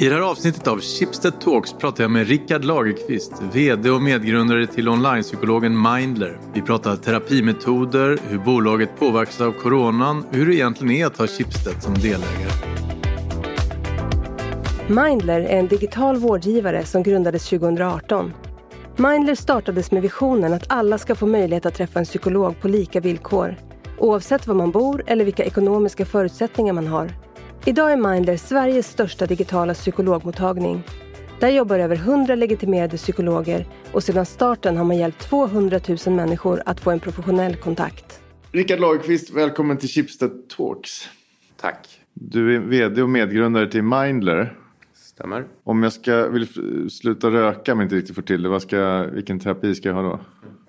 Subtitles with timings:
[0.00, 4.66] I det här avsnittet av Schibsted Talks pratar jag med Rickard Lagerqvist, VD och medgrundare
[4.66, 6.40] till onlinepsykologen Mindler.
[6.54, 11.26] Vi pratar terapimetoder, hur bolaget påverkas av coronan och hur det egentligen är att ha
[11.26, 12.50] Schibsted som delägare.
[14.88, 18.32] Mindler är en digital vårdgivare som grundades 2018.
[18.96, 23.00] Mindler startades med visionen att alla ska få möjlighet att träffa en psykolog på lika
[23.00, 23.56] villkor,
[23.98, 27.27] oavsett var man bor eller vilka ekonomiska förutsättningar man har.
[27.68, 30.82] Idag är Mindler Sveriges största digitala psykologmottagning.
[31.40, 36.62] Där jobbar över 100 legitimerade psykologer och sedan starten har man hjälpt 200 000 människor
[36.66, 38.20] att få en professionell kontakt.
[38.52, 41.08] Rickard Lagerqvist, välkommen till Schibsted Talks.
[41.60, 42.00] Tack.
[42.14, 44.58] Du är VD och medgrundare till Mindler.
[44.94, 45.46] Stämmer.
[45.64, 46.48] Om jag ska, vill
[46.90, 50.02] sluta röka men inte riktigt får till det, vad ska, vilken terapi ska jag ha
[50.02, 50.20] då?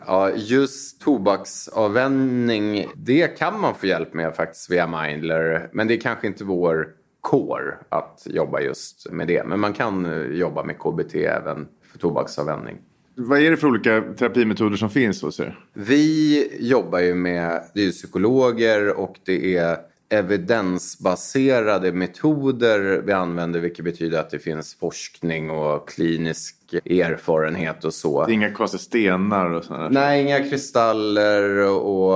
[0.05, 5.69] Ja, just tobaksavvänjning, det kan man få hjälp med faktiskt via Mindler.
[5.73, 6.87] Men det är kanske inte vår
[7.21, 9.43] core att jobba just med det.
[9.45, 12.77] Men man kan eh, jobba med KBT även för tobaksavvänjning.
[13.15, 15.59] Vad är det för olika terapimetoder som finns hos er?
[15.73, 19.77] Vi jobbar ju med, det är psykologer och det är
[20.09, 28.25] evidensbaserade metoder vi använder vilket betyder att det finns forskning och klinisk erfarenhet och så.
[28.25, 29.89] Det är inga konstiga stenar och sådär?
[29.91, 32.13] Nej, inga kristaller och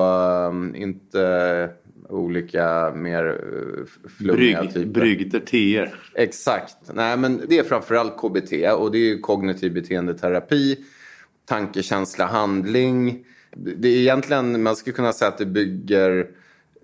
[0.48, 1.70] um, inte
[2.10, 3.86] olika mer uh,
[4.18, 5.00] flummiga Brygg, typer.
[5.00, 5.96] Bryggder, teer.
[6.16, 6.78] Exakt.
[6.94, 10.78] Nej, men det är framförallt KBT och det är ju kognitiv beteendeterapi,
[11.46, 13.26] tanke, känsla, handling.
[13.56, 16.28] Det är egentligen, man skulle kunna säga att det bygger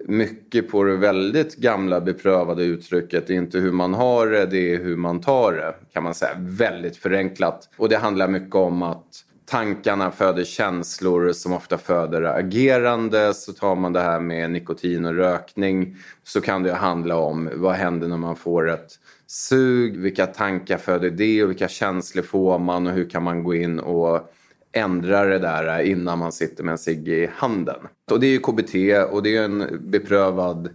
[0.08, 3.28] mycket på det väldigt gamla beprövade uttrycket.
[3.28, 5.76] Det är inte hur man har det, det är hur man tar det.
[5.94, 6.32] Kan man säga.
[6.38, 7.70] Väldigt förenklat.
[7.78, 9.06] Och det handlar mycket om att
[9.46, 13.34] tankarna föder känslor som ofta föder agerande.
[13.34, 17.74] Så tar man det här med nikotin och rökning så kan det handla om vad
[17.74, 22.88] händer när man får ett sug, vilka tankar föder det och vilka känslor får man
[22.88, 24.34] och hur kan man gå in och
[24.72, 27.80] ändra det där innan man sitter med en cigg i handen.
[28.12, 28.76] Och det är ju KBT
[29.12, 30.70] och det är en beprövad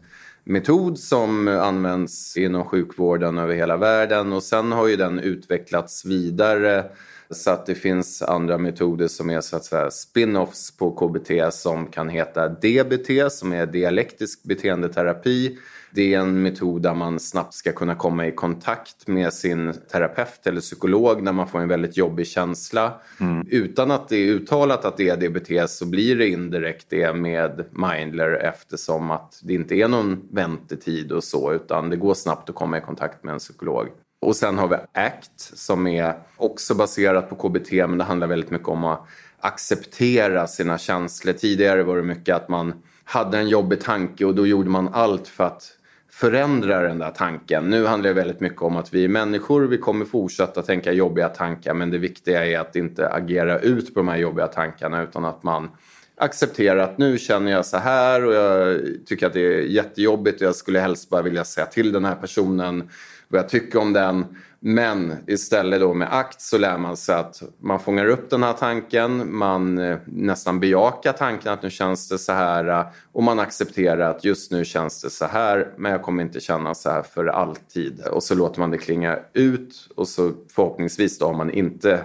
[0.44, 6.84] metod som används inom sjukvården över hela världen och sen har ju den utvecklats vidare
[7.30, 11.86] så att det finns andra metoder som är så att säga spin-offs på KBT som
[11.86, 15.58] kan heta DBT som är dialektisk beteendeterapi
[15.94, 20.46] det är en metod där man snabbt ska kunna komma i kontakt med sin terapeut
[20.46, 23.00] eller psykolog när man får en väldigt jobbig känsla.
[23.20, 23.46] Mm.
[23.50, 27.64] Utan att det är uttalat att det är DBT så blir det indirekt det med
[27.70, 32.54] Mindler eftersom att det inte är någon väntetid och så utan det går snabbt att
[32.54, 33.88] komma i kontakt med en psykolog.
[34.24, 38.50] Och sen har vi ACT som är också baserat på KBT men det handlar väldigt
[38.50, 39.06] mycket om att
[39.40, 41.32] acceptera sina känslor.
[41.32, 42.74] Tidigare var det mycket att man
[43.04, 45.62] hade en jobbig tanke och då gjorde man allt för att
[46.10, 47.70] förändra den där tanken.
[47.70, 51.28] Nu handlar det väldigt mycket om att vi är människor, vi kommer fortsätta tänka jobbiga
[51.28, 55.24] tankar men det viktiga är att inte agera ut på de här jobbiga tankarna utan
[55.24, 55.70] att man
[56.16, 60.46] accepterar att nu känner jag så här och jag tycker att det är jättejobbigt och
[60.46, 62.88] jag skulle helst bara vilja säga till den här personen
[63.28, 64.26] vad jag tycker om den
[64.66, 68.52] men istället då med akt så lär man sig att man fångar upp den här
[68.52, 73.38] tanken, man eh, nästan bejakar tanken att nu känns det så här eh, och man
[73.38, 77.02] accepterar att just nu känns det så här men jag kommer inte känna så här
[77.02, 78.00] för alltid.
[78.00, 82.04] Och så låter man det klinga ut och så förhoppningsvis då har man inte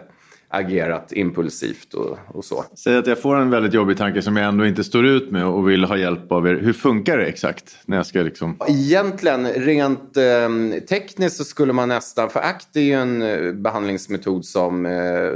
[0.50, 2.66] agerat impulsivt och, och, så.
[2.76, 5.46] Säg att jag får en väldigt jobbig tanke som jag ändå inte står ut med
[5.46, 6.56] och vill ha hjälp av er.
[6.56, 7.76] Hur funkar det exakt?
[7.86, 8.58] När jag ska liksom...
[8.68, 14.46] Egentligen rent eh, tekniskt så skulle man nästan, för ACT är ju en eh, behandlingsmetod
[14.46, 14.92] som eh,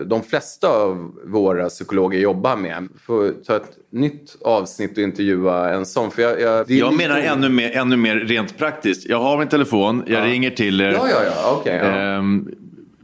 [0.06, 2.88] de flesta av våra psykologer jobbar med.
[3.06, 6.12] Får ta ett nytt avsnitt och intervjua en sån.
[6.12, 9.10] För jag, jag, jag menar ännu mer, ännu mer rent praktiskt.
[9.10, 10.26] Jag har min telefon, jag ja.
[10.26, 10.92] ringer till er.
[10.92, 11.60] Ja, ja, ja.
[11.60, 12.18] Okay, ja.
[12.18, 12.50] Um,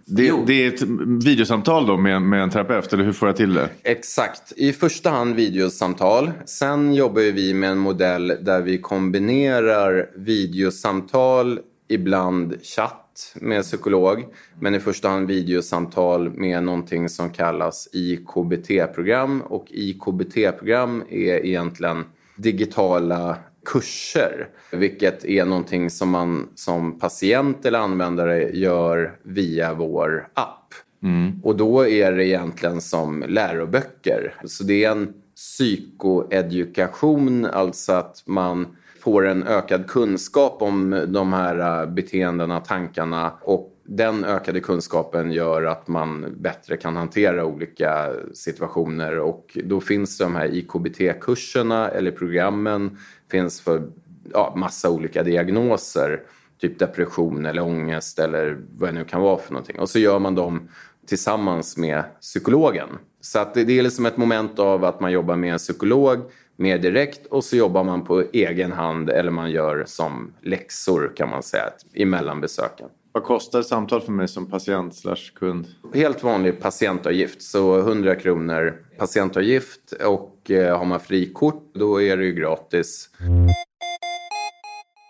[0.10, 0.82] det, det, är ett
[1.26, 3.70] videosamtal då med, med en terapeut, eller hur får jag till det?
[3.84, 4.54] Exakt.
[4.58, 6.32] I första hand videosamtal.
[6.46, 14.26] Sen jobbar vi med en modell där vi kombinerar videosamtal, ibland chatt med psykolog,
[14.60, 19.42] men i första hand videosamtal med någonting som kallas IKBT-program.
[19.42, 22.04] Och IKBT-program är egentligen
[22.36, 23.38] digitala
[23.72, 24.50] kurser.
[24.72, 30.74] Vilket är någonting som man som patient eller användare gör via vår app.
[31.04, 31.42] Mm.
[31.44, 34.36] Och då är det egentligen som läroböcker.
[34.46, 38.68] Så det är en psykoedukation, alltså att man
[39.00, 45.88] får en ökad kunskap om de här beteendena, tankarna och den ökade kunskapen gör att
[45.88, 52.98] man bättre kan hantera olika situationer och då finns de här IKBT-kurserna eller programmen
[53.32, 53.90] finns för
[54.34, 56.22] ja, massa olika diagnoser
[56.62, 59.80] typ depression eller ångest eller vad det nu kan vara för någonting.
[59.80, 60.70] Och så gör man dem
[61.08, 62.90] tillsammans med psykologen.
[63.22, 66.78] Så att det är liksom ett moment av att man jobbar med en psykolog mer
[66.78, 71.44] direkt och så jobbar man på egen hand eller man gör som läxor kan man
[71.44, 71.64] säga
[71.94, 72.88] emellan besöken.
[73.12, 75.68] Vad kostar ett samtal för mig som patient slash kund?
[75.94, 82.26] Helt vanlig patientavgift, så 100 kronor patientavgift och eh, har man frikort då är det
[82.26, 83.10] ju gratis.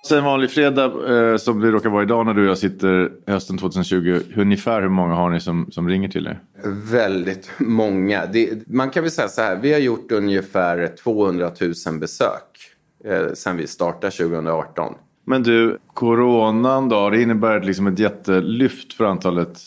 [0.05, 3.11] Så en vanlig fredag eh, som det råkar vara idag när du och jag sitter
[3.27, 4.19] hösten 2020.
[4.37, 6.39] Ungefär hur många har ni som, som ringer till er?
[6.91, 8.25] Väldigt många.
[8.25, 11.51] Det, man kan väl säga så här, vi har gjort ungefär 200
[11.87, 12.73] 000 besök
[13.05, 14.93] eh, sen vi startade 2018.
[15.29, 19.59] Men du, coronan då, det innebär liksom ett jättelyft för antalet.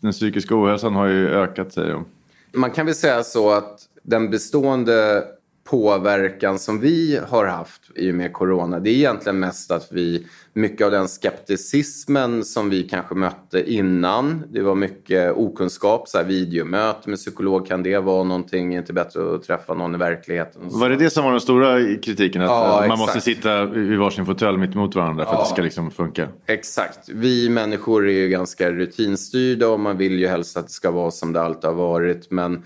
[0.00, 2.04] Den psykiska ohälsan har ju ökat säger de.
[2.52, 5.24] Man kan väl säga så att den bestående
[5.70, 10.26] påverkan som vi har haft i och med corona, det är egentligen mest att vi,
[10.52, 16.24] mycket av den skepticismen som vi kanske mötte innan, det var mycket okunskap, så här
[16.24, 20.62] videomöte med psykolog, kan det vara någonting, är inte bättre att träffa någon i verkligheten?
[20.64, 22.42] Var det det som var den stora kritiken?
[22.42, 22.98] Att ja, man exakt.
[22.98, 26.28] måste sitta i varsin fåtölj mitt emot varandra för ja, att det ska liksom funka?
[26.46, 27.08] Exakt.
[27.08, 31.10] Vi människor är ju ganska rutinstyrda och man vill ju helst att det ska vara
[31.10, 32.62] som det alltid har varit, men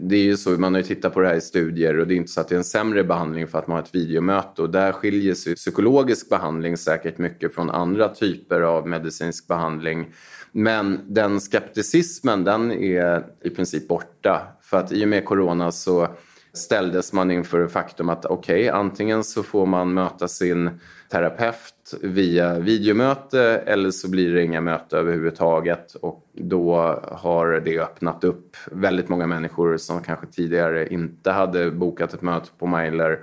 [0.00, 2.14] det är ju så, man har ju tittat på det här i studier och det
[2.14, 4.62] är inte så att det är en sämre behandling för att man har ett videomöte
[4.62, 10.06] och där skiljer sig psykologisk behandling säkert mycket från andra typer av medicinsk behandling.
[10.52, 16.08] Men den skepticismen den är i princip borta för att i och med corona så
[16.52, 20.70] ställdes man inför faktum att okej, okay, antingen så får man möta sin
[21.10, 25.94] terapeut via videomöte eller så blir det inga möte överhuvudtaget.
[25.94, 32.14] Och då har det öppnat upp väldigt många människor som kanske tidigare inte hade bokat
[32.14, 33.18] ett möte på Mailer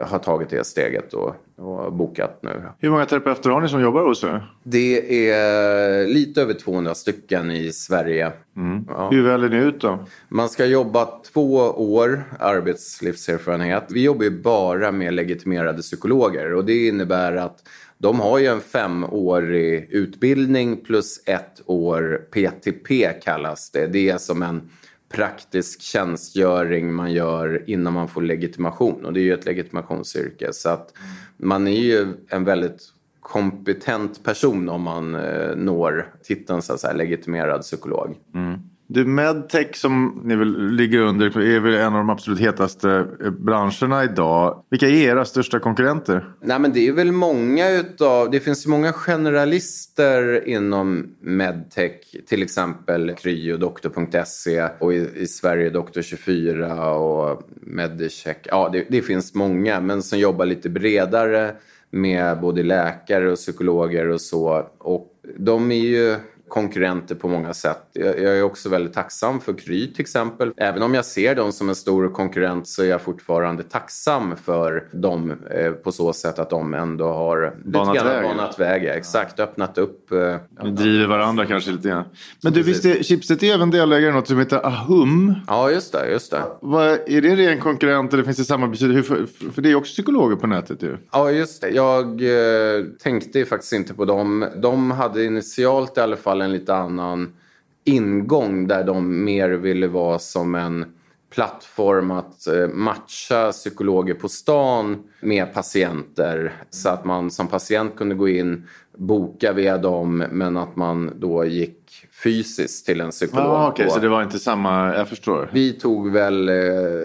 [0.00, 2.62] har tagit det steget och, och bokat nu.
[2.78, 4.52] Hur många terapeuter har ni som jobbar hos er?
[4.62, 8.32] Det är lite över 200 stycken i Sverige.
[8.56, 8.84] Mm.
[8.88, 9.08] Ja.
[9.10, 9.98] Hur väljer ni ut då?
[10.28, 13.84] Man ska jobba två år arbetslivserfarenhet.
[13.88, 17.62] Vi jobbar ju bara med legitimerade psykologer och det innebär att
[17.98, 23.86] de har ju en femårig utbildning plus ett år PTP kallas det.
[23.86, 24.70] Det är som en
[25.08, 29.04] praktisk tjänstgöring man gör innan man får legitimation.
[29.04, 30.52] Och det är ju ett legitimationsyrke.
[30.52, 30.92] Så att
[31.36, 36.92] man är ju en väldigt kompetent person om man eh, når titeln så att säga,
[36.92, 38.16] legitimerad psykolog.
[38.34, 38.60] Mm.
[38.88, 43.30] Du, medtech som ni väl ligger under är väl en av de absolut hetaste eh,
[43.30, 44.64] branscherna idag.
[44.70, 46.28] Vilka är era största konkurrenter?
[46.40, 48.30] Nej, men det är väl många utav...
[48.30, 52.00] Det finns många generalister inom medtech.
[52.26, 58.46] Till exempel Kry och doktor.se och i, i Sverige Doktor24 och Medicheck.
[58.50, 61.54] Ja, det, det finns många, men som jobbar lite bredare
[61.90, 64.68] med både läkare och psykologer och så.
[64.78, 66.16] Och de är ju
[66.48, 67.82] konkurrenter på många sätt.
[67.92, 70.52] Jag, är också väldigt tacksam för Kry till exempel.
[70.56, 74.88] Även om jag ser dem som en stor konkurrent så är jag fortfarande tacksam för
[74.92, 78.22] dem eh, på så sätt att de ändå har banat väg.
[78.22, 80.12] Banat väg exakt, öppnat upp.
[80.12, 82.04] Eh, Ni driver varandra kanske lite grann.
[82.42, 85.34] Men du, visst är Schibsted även delägare i något som heter Ahum?
[85.46, 86.10] Ja, just det.
[86.10, 86.42] Just det.
[86.60, 89.02] Vad, är det ren konkurrent eller finns det samarbete?
[89.02, 90.96] För, för det är också psykologer på nätet ju.
[91.12, 91.68] Ja, just det.
[91.68, 94.46] Jag eh, tänkte faktiskt inte på dem.
[94.56, 97.32] De hade initialt i alla fall en lite annan
[97.84, 100.84] ingång där de mer ville vara som en
[101.34, 108.14] plattform att eh, matcha psykologer på stan med patienter så att man som patient kunde
[108.14, 113.46] gå in, boka via dem men att man då gick fysiskt till en psykolog.
[113.46, 115.50] Ah, okay, så det var inte samma, jag förstår.
[115.52, 116.54] Vi tog väl eh,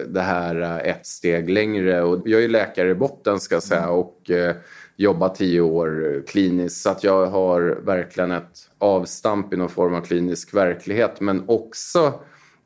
[0.08, 3.88] det här eh, ett steg längre och jag är läkare i botten ska jag säga
[3.88, 4.30] och
[4.96, 10.00] jobbat tio år kliniskt så att jag har verkligen ett avstamp i någon form av
[10.00, 12.12] klinisk verklighet men också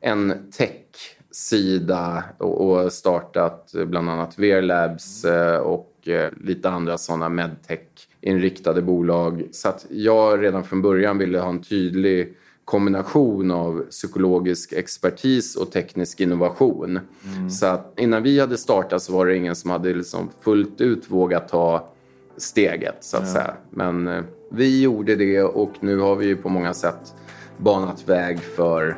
[0.01, 8.81] en tech-sida och startat bland annat VR Labs eh, och eh, lite andra sådana medtech-inriktade
[8.81, 9.43] bolag.
[9.51, 15.71] Så att jag redan från början ville ha en tydlig kombination av psykologisk expertis och
[15.71, 16.99] teknisk innovation.
[17.35, 17.49] Mm.
[17.49, 21.11] Så att innan vi hade startat så var det ingen som hade liksom fullt ut
[21.11, 21.89] vågat ta
[22.37, 23.33] steget så att ja.
[23.33, 23.53] säga.
[23.69, 27.15] Men eh, vi gjorde det och nu har vi ju på många sätt
[27.57, 28.97] banat väg för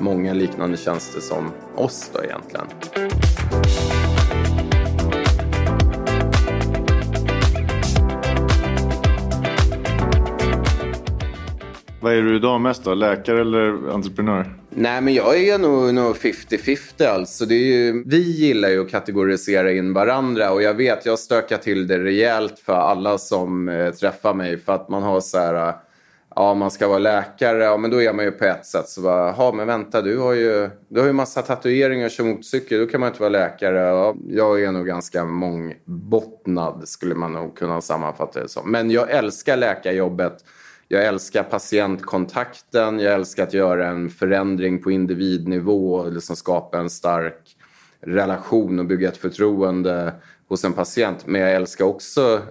[0.00, 2.66] många liknande tjänster som oss då egentligen.
[12.00, 12.94] Vad är du idag mest då?
[12.94, 14.57] Läkare eller entreprenör?
[14.70, 17.46] Nej, men jag är nog, nog 50-50 alltså.
[17.46, 21.56] Det är ju, vi gillar ju att kategorisera in varandra och jag vet, jag stökar
[21.56, 25.68] till det rejält för alla som eh, träffar mig för att man har så här,
[25.68, 25.74] eh,
[26.36, 29.00] ja man ska vara läkare, ja men då är man ju på ett sätt så
[29.00, 32.80] bara, ja men vänta du har ju, du har ju massa tatueringar och kör motorcykel,
[32.80, 33.78] då kan man inte vara läkare.
[33.78, 38.70] Ja, jag är nog ganska mångbottnad skulle man nog kunna sammanfatta det som.
[38.70, 40.44] Men jag älskar läkarjobbet
[40.88, 46.90] jag älskar patientkontakten, jag älskar att göra en förändring på individnivå och liksom skapa en
[46.90, 47.56] stark
[48.00, 50.14] relation och bygga ett förtroende
[50.48, 51.26] hos en patient.
[51.26, 52.42] Men jag älskar också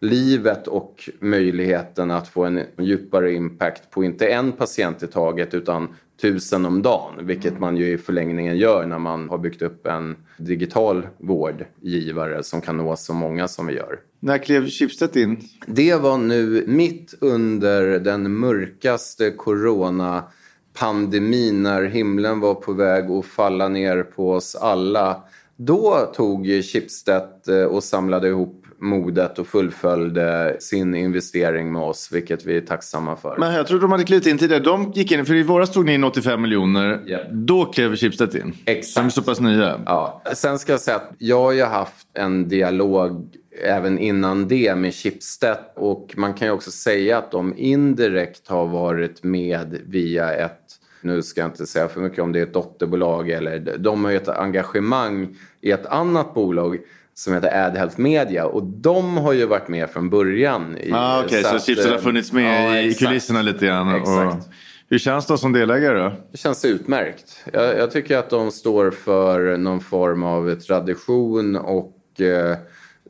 [0.00, 5.88] entreprenörslivet och möjligheten att få en djupare impact på inte en patient i taget utan
[6.20, 10.16] tusen om dagen, vilket man ju i förlängningen gör när man har byggt upp en
[10.38, 13.98] digital vårdgivare som kan nå så många som vi gör.
[14.20, 15.40] När klev Schibsted in?
[15.66, 23.68] Det var nu mitt under den mörkaste coronapandemin när himlen var på väg att falla
[23.68, 25.22] ner på oss alla.
[25.56, 32.46] Då tog Schibsted eh, och samlade ihop modet och fullföljde sin investering med oss, vilket
[32.46, 33.36] vi är tacksamma för.
[33.38, 34.62] Men jag tror de hade klivit in tidigare.
[34.62, 37.02] De gick in, för i våras tog ni in 85 miljoner.
[37.06, 37.32] Yeah.
[37.32, 38.54] Då klev Schibsted in.
[38.64, 38.96] Exakt.
[38.96, 39.80] De är så pass nya.
[39.86, 40.22] Ja.
[40.34, 44.94] Sen ska jag säga att jag har ju haft en dialog även innan det med
[44.94, 50.60] Schibsted och man kan ju också säga att de indirekt har varit med via ett
[51.00, 54.10] nu ska jag inte säga för mycket om det är ett dotterbolag eller de har
[54.10, 56.78] ju ett engagemang i ett annat bolag
[57.18, 60.78] som heter AdHealth Media och de har ju varit med från början.
[60.78, 63.94] I, ah, Okej, okay, så, så Chipsen har funnits med ja, i kulisserna lite grann.
[63.94, 64.46] Exakt.
[64.46, 64.52] Och,
[64.90, 66.12] hur känns det som delägare då?
[66.32, 67.44] Det känns utmärkt.
[67.52, 72.56] Jag, jag, tycker att de står för någon form av tradition och eh,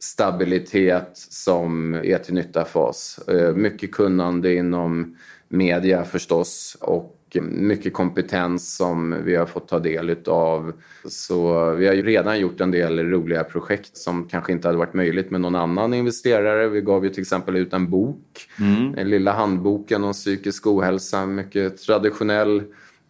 [0.01, 3.21] stabilitet som är till nytta för oss.
[3.29, 5.17] Eh, mycket kunnande inom
[5.49, 10.73] media förstås och mycket kompetens som vi har fått ta del av.
[11.05, 14.95] Så vi har ju redan gjort en del roliga projekt som kanske inte hade varit
[14.95, 16.69] möjligt med någon annan investerare.
[16.69, 18.93] Vi gav ju till exempel ut en bok, mm.
[18.93, 22.63] den lilla handboken om psykisk ohälsa, mycket traditionell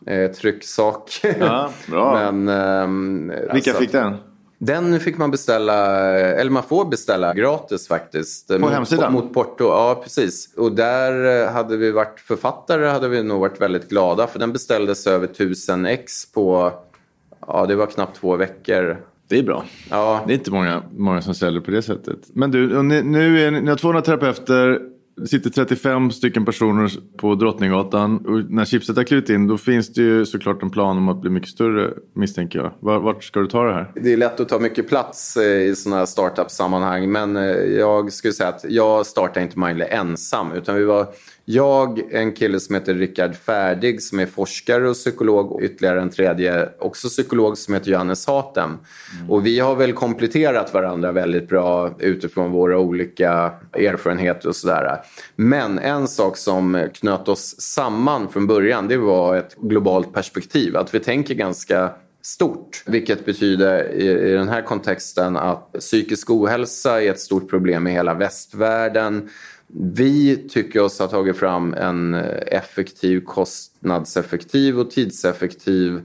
[0.07, 1.21] eh, trycksak.
[1.41, 2.33] Ja, bra.
[2.33, 2.49] Men,
[3.31, 4.17] eh, Vilka alltså, fick den?
[4.59, 8.49] Den fick man beställa, eller man får beställa gratis faktiskt.
[8.49, 9.13] På mot, hemsidan?
[9.13, 10.55] Mot porto, ja precis.
[10.57, 14.53] Och där eh, hade vi varit författare hade vi nog varit väldigt glada för den
[14.53, 16.73] beställdes över 1000 ex på,
[17.47, 18.97] ja det var knappt två veckor.
[19.29, 19.65] Det är bra.
[19.91, 20.25] Ja.
[20.27, 22.19] Det är inte många, många som säljer på det sättet.
[22.29, 24.81] Men du, nu är ni, ni har 200 terapeuter
[25.21, 28.17] det sitter 35 stycken personer på Drottninggatan.
[28.27, 31.21] Och när chipset har klivit in då finns det ju såklart en plan om att
[31.21, 33.01] bli mycket större misstänker jag.
[33.01, 33.93] Vart ska du ta det här?
[33.95, 37.13] Det är lätt att ta mycket plats eh, i sådana här startup-sammanhang.
[37.13, 40.53] Men eh, jag skulle säga att jag startade inte Mindly ensam.
[40.53, 41.07] Utan vi var
[41.51, 46.11] jag, en kille som heter Rickard Färdig som är forskare och psykolog och ytterligare en
[46.11, 48.79] tredje, också psykolog, som heter Johannes Hatem.
[49.19, 49.31] Mm.
[49.31, 55.01] Och vi har väl kompletterat varandra väldigt bra utifrån våra olika erfarenheter och sådär.
[55.37, 60.77] Men en sak som knöt oss samman från början, det var ett globalt perspektiv.
[60.77, 61.91] Att vi tänker ganska
[62.23, 62.83] stort.
[62.87, 67.91] Vilket betyder i, i, den här kontexten att psykisk ohälsa är ett stort problem i
[67.91, 69.29] hela västvärlden.
[69.73, 72.15] Vi tycker oss ha tagit fram en
[72.47, 76.01] effektiv, kostnadseffektiv och tidseffektiv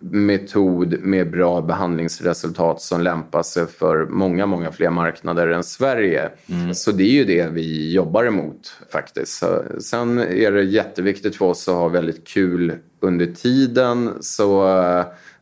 [0.00, 6.30] metod med bra behandlingsresultat som lämpar sig för många, många fler marknader än Sverige.
[6.46, 6.74] Mm.
[6.74, 9.42] Så det är ju det vi jobbar emot faktiskt.
[9.80, 14.10] Sen är det jätteviktigt för oss att ha väldigt kul under tiden.
[14.20, 14.64] Så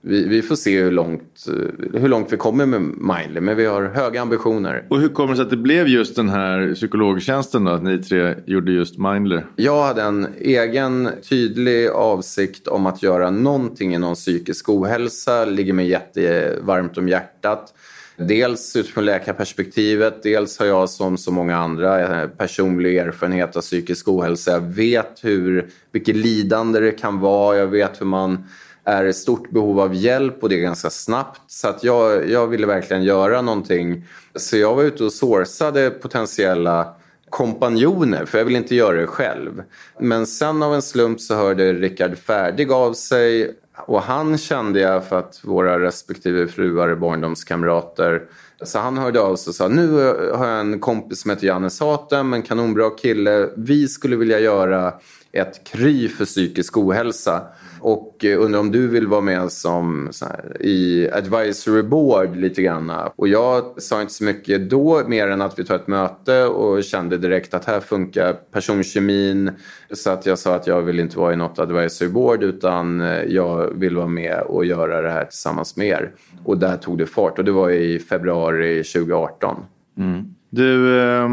[0.09, 1.47] vi, vi, får se hur långt,
[1.93, 4.87] hur långt vi kommer med Mindly, men vi har höga ambitioner.
[4.91, 7.99] Och hur kommer det sig att det blev just den här psykologtjänsten då, att ni
[7.99, 9.41] tre gjorde just Mindly?
[9.57, 15.89] Jag hade en egen tydlig avsikt om att göra någonting inom psykisk ohälsa, ligger mig
[15.89, 17.75] jättevarmt om hjärtat.
[18.17, 24.09] Dels utifrån läkarperspektivet, dels har jag som så många andra eh, personlig erfarenhet av psykisk
[24.09, 24.51] ohälsa.
[24.51, 28.45] Jag vet hur, vilket lidande det kan vara, jag vet hur man
[28.87, 31.41] är i stort behov av hjälp och det är ganska snabbt.
[31.47, 34.05] Så att jag, jag ville verkligen göra någonting.
[34.35, 36.95] Så jag var ute och sourcade potentiella
[37.31, 39.63] kompanjoner, för jag vill inte göra det själv.
[40.01, 45.05] Men sen av en slump så hörde Rickard Färdig av sig och han kände jag
[45.05, 48.23] för att våra respektive fruar är barndomskamrater.
[48.63, 49.93] Så han hörde av sig och sa nu
[50.35, 53.49] har jag en kompis som heter Janne Satem, en kanonbra kille.
[53.57, 54.95] Vi skulle vilja göra
[55.33, 57.43] ett kry för psykisk ohälsa
[57.87, 62.93] och undrar om du vill vara med som här, i advisory board lite grann.
[63.17, 66.85] Och jag sa inte så mycket då mer än att vi tar ett möte och
[66.85, 69.51] kände direkt att här funkar personkemin.
[69.93, 73.71] Så att jag sa att jag vill inte vara i något advisory board utan jag
[73.75, 76.11] vill vara med och göra det här tillsammans med er.
[76.45, 79.57] Och där tog det fart och det var i februari 2018.
[79.99, 80.35] Mm.
[80.51, 81.29] Du, eh,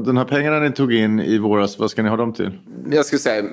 [0.00, 2.50] den här pengarna ni tog in i våras, vad ska ni ha dem till?
[2.90, 3.44] Jag skulle säga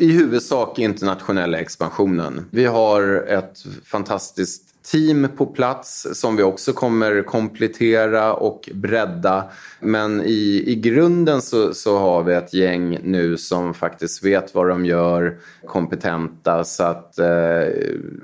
[0.00, 2.46] i huvudsak internationella expansionen.
[2.50, 9.44] Vi har ett fantastiskt team på plats som vi också kommer komplettera och bredda.
[9.80, 14.68] Men i, i grunden så, så har vi ett gäng nu som faktiskt vet vad
[14.68, 16.64] de gör, kompetenta.
[16.64, 17.64] Så att eh,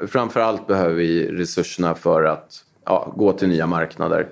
[0.06, 4.28] framförallt behöver vi resurserna för att ja, gå till nya marknader.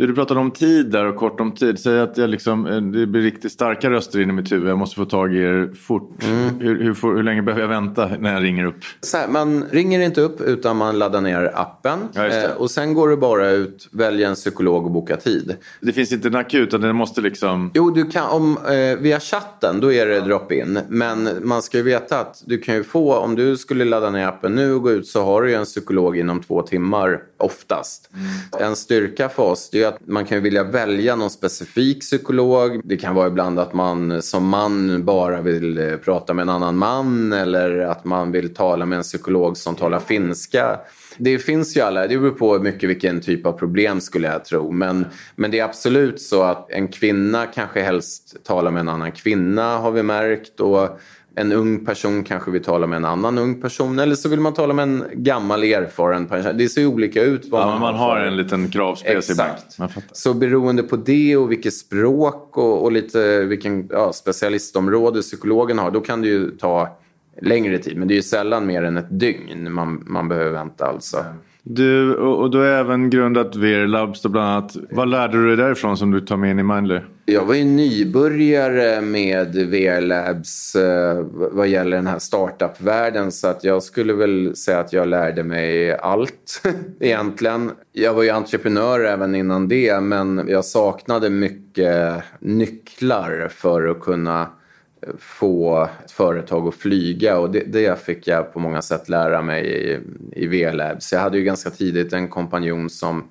[0.00, 1.78] Du, du pratade om tid där och kort om tid.
[1.78, 4.70] Säg att jag liksom, eh, det blir riktigt starka röster in i mitt huvud.
[4.70, 6.22] Jag måste få tag i er fort.
[6.22, 6.60] Mm.
[6.60, 8.74] Hur, hur, hur, länge behöver jag vänta när jag ringer upp?
[9.12, 11.98] Här, man ringer inte upp utan man laddar ner appen.
[12.12, 15.56] Ja, eh, och sen går du bara ut, väljer en psykolog och boka tid.
[15.80, 17.70] Det finns inte en akut utan det måste liksom...
[17.74, 20.78] Jo, du kan, om, eh, via chatten då är det drop-in.
[20.88, 24.26] Men man ska ju veta att du kan ju få, om du skulle ladda ner
[24.26, 28.10] appen nu och gå ut så har du ju en psykolog inom två timmar oftast.
[28.14, 28.68] Mm.
[28.68, 32.80] En styrka för oss är att man kan vilja välja någon specifik psykolog.
[32.84, 36.76] Det kan vara ibland att man som man bara vill eh, prata med en annan
[36.76, 40.80] man eller att man vill tala med en psykolog som talar finska.
[41.18, 44.72] Det finns ju alla, det beror på mycket vilken typ av problem skulle jag tro.
[44.72, 45.06] Men,
[45.36, 49.78] men det är absolut så att en kvinna kanske helst talar med en annan kvinna
[49.78, 50.60] har vi märkt.
[50.60, 51.00] Och
[51.34, 54.54] en ung person kanske vill tala med en annan ung person eller så vill man
[54.54, 56.56] tala med en gammal erfaren person.
[56.56, 57.48] Det ser olika ut.
[57.50, 59.78] Vad ja, man, man har en liten kravspec Exakt.
[60.12, 65.90] Så beroende på det och vilket språk och, och lite vilken ja, specialistområde psykologen har,
[65.90, 66.98] då kan det ju ta
[67.42, 67.96] längre tid.
[67.96, 71.24] Men det är ju sällan mer än ett dygn man, man behöver vänta alltså.
[71.62, 74.76] Du, och du har även grundat VR Labs bland annat.
[74.90, 77.08] Vad lärde du dig därifrån som du tar med in i Mindler?
[77.30, 83.64] Jag var ju nybörjare med VR Labs eh, vad gäller den här startup-världen så att
[83.64, 86.62] jag skulle väl säga att jag lärde mig allt
[87.00, 87.70] egentligen.
[87.92, 94.40] Jag var ju entreprenör även innan det men jag saknade mycket nycklar för att kunna
[94.42, 99.42] eh, få ett företag att flyga och det, det, fick jag på många sätt lära
[99.42, 99.98] mig i,
[100.32, 101.12] i VR Labs.
[101.12, 103.24] Jag hade ju ganska tidigt en kompanjon som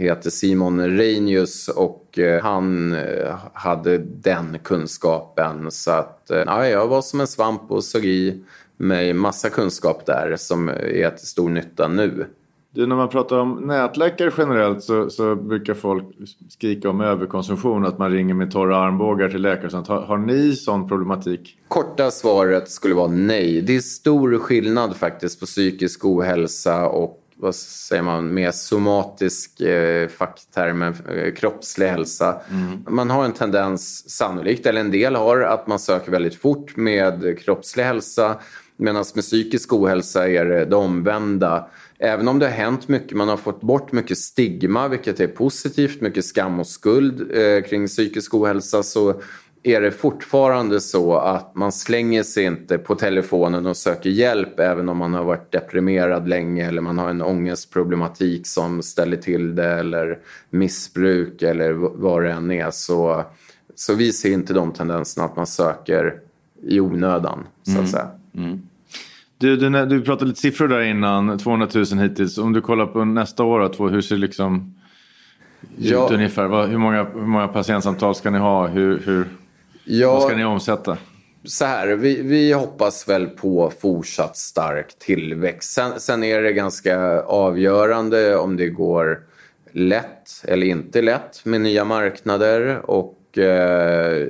[0.00, 6.88] heter Simon Reinius och eh, han eh, hade den kunskapen så att eh, ja, jag
[6.88, 8.44] var som en svamp och såg i
[8.76, 12.26] mig massa kunskap där som är till stor nytta nu.
[12.72, 16.04] Du, när man pratar om nätläckare generellt så, så, brukar folk
[16.48, 19.70] skrika om överkonsumtion, att man ringer med torra armbågar till läkare.
[19.70, 19.88] Sånt.
[19.88, 21.58] Har, har ni sån problematik?
[21.68, 23.62] Korta svaret skulle vara nej.
[23.62, 30.08] Det är stor skillnad faktiskt på psykisk ohälsa och vad säger man, mer somatisk eh,
[30.08, 32.40] facktermen, eh, kroppslig hälsa.
[32.50, 32.84] Mm.
[32.88, 37.38] Man har en tendens, sannolikt, eller en del har, att man söker väldigt fort med
[37.38, 38.40] kroppslig hälsa.
[38.76, 41.68] Medan med psykisk ohälsa är det det omvända
[42.00, 46.00] även om det har hänt mycket, man har fått bort mycket stigma, vilket är positivt,
[46.00, 49.22] mycket skam och skuld eh, kring psykisk ohälsa, så
[49.62, 54.88] är det fortfarande så att man slänger sig inte på telefonen och söker hjälp även
[54.88, 59.68] om man har varit deprimerad länge eller man har en ångestproblematik som ställer till det
[59.68, 60.18] eller
[60.50, 62.70] missbruk eller vad det än är.
[62.70, 63.24] Så,
[63.74, 66.14] så vi ser inte de tendenserna att man söker
[66.62, 67.86] i onödan, så att mm.
[67.86, 68.08] säga.
[68.34, 68.60] Mm.
[69.38, 72.38] Du, du, du pratade lite siffror där innan, 200 000 hittills.
[72.38, 74.74] Om du kollar på nästa år, hur ser det liksom
[75.76, 76.08] ja.
[76.12, 76.66] ungefär?
[76.66, 78.66] Hur många, hur många patientsamtal ska ni ha?
[78.66, 79.26] Hur, hur,
[79.84, 80.12] ja.
[80.12, 80.98] Vad ska ni omsätta?
[81.44, 85.72] Så här, vi, vi hoppas väl på fortsatt stark tillväxt.
[85.72, 89.22] Sen, sen är det ganska avgörande om det går
[89.72, 92.90] lätt eller inte lätt med nya marknader.
[92.90, 94.26] Och eh,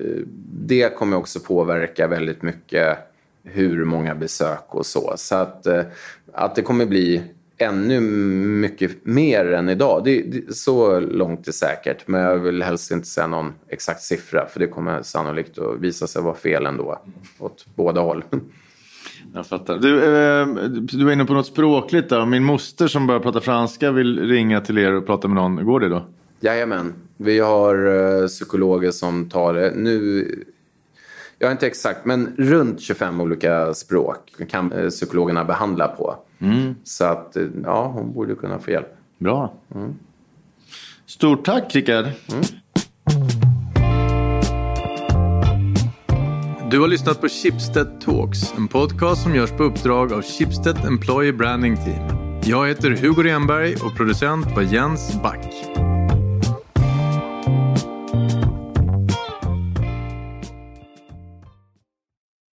[0.52, 2.98] det kommer också påverka väldigt mycket
[3.44, 5.12] hur många besök och så.
[5.16, 5.82] Så att, eh,
[6.32, 7.22] att det kommer bli
[7.62, 10.03] ännu mycket mer än idag.
[10.05, 12.09] Det, det, så långt är säkert.
[12.09, 16.07] Men jag vill helst inte säga någon exakt siffra för det kommer sannolikt att visa
[16.07, 17.03] sig vara fel ändå.
[17.38, 18.25] Åt båda håll.
[19.35, 19.79] Jag fattar.
[19.79, 22.27] Du, eh, du var inne på något språkligt där.
[22.27, 25.64] Min moster som börjar prata franska vill ringa till er och prata med någon.
[25.64, 26.07] Går det då?
[26.40, 26.92] Jajamän.
[27.16, 29.73] Vi har uh, psykologer som tar det.
[29.77, 30.27] Nu
[31.42, 36.16] jag inte exakt, men runt 25 olika språk kan eh, psykologerna behandla på.
[36.38, 36.74] Mm.
[36.85, 38.94] Så att, eh, ja, hon borde kunna få hjälp.
[39.18, 39.55] Bra.
[39.74, 39.94] Mm.
[41.07, 42.05] Stort tack, Rickard.
[42.05, 42.42] Mm.
[46.70, 51.33] Du har lyssnat på Schibsted Talks, en podcast som görs på uppdrag av Schibsted Employee
[51.33, 52.03] Branding Team.
[52.44, 55.89] Jag heter Hugo Renberg och producent var Jens Back.